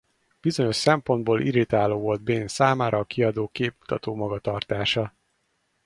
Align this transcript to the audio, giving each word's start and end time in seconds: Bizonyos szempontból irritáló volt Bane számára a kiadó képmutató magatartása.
Bizonyos 0.39 0.75
szempontból 0.75 1.41
irritáló 1.41 1.99
volt 1.99 2.21
Bane 2.23 2.47
számára 2.47 2.97
a 2.97 3.05
kiadó 3.05 3.47
képmutató 3.47 4.15
magatartása. 4.15 5.13